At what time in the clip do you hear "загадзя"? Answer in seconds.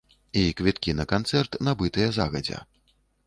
2.19-2.65